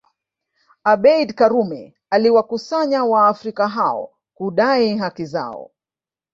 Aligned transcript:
Abeid 0.91 1.33
Karume 1.35 1.93
aliwakusanya 2.09 3.03
waafrika 3.05 3.67
hao 3.67 4.11
kudai 4.33 4.97
haki 4.97 5.25
zao 5.25 5.71